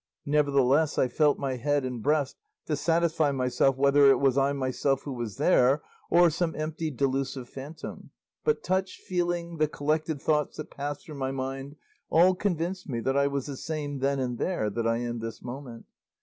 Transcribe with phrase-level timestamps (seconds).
[0.25, 5.03] Nevertheless, I felt my head and breast to satisfy myself whether it was I myself
[5.03, 8.09] who was there or some empty delusive phantom;
[8.43, 11.75] but touch, feeling, the collected thoughts that passed through my mind,
[12.09, 15.43] all convinced me that I was the same then and there that I am this
[15.43, 15.85] moment.